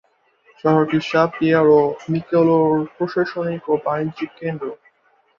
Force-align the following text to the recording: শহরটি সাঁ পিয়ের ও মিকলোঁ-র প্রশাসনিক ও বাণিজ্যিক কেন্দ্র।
শহরটি 0.59 0.99
সাঁ 1.09 1.27
পিয়ের 1.33 1.67
ও 1.71 1.79
মিকলোঁ-র 2.11 2.55
প্রশাসনিক 2.95 3.63
ও 3.69 3.83
বাণিজ্যিক 3.85 4.31
কেন্দ্র। 4.39 4.65